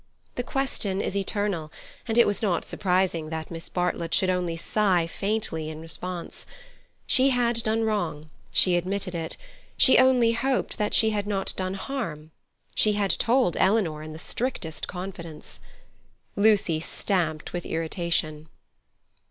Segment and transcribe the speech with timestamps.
[0.33, 1.71] The question is eternal,
[2.07, 6.47] and it was not surprising that Miss Bartlett should only sigh faintly in response.
[7.05, 9.37] She had done wrong—she admitted it,
[9.77, 12.31] she only hoped that she had not done harm;
[12.73, 15.59] she had told Eleanor in the strictest confidence.
[16.35, 18.49] Lucy stamped with irritation.